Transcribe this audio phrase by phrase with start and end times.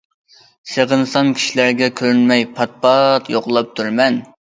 [0.69, 4.19] سېغىنسام كىشىلەرگە كۆرۈنمەي پات- پات يوقلاپ تۇرىمەن.